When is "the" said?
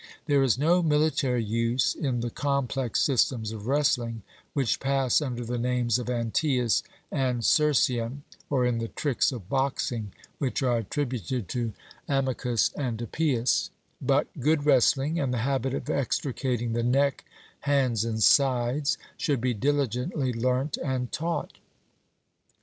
2.21-2.31, 5.45-5.59, 8.79-8.87, 15.31-15.37, 16.73-16.81